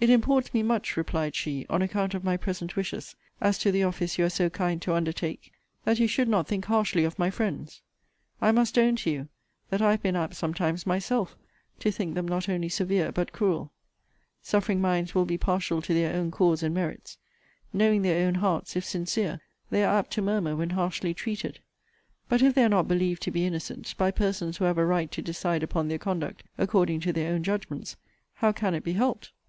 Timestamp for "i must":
8.42-8.76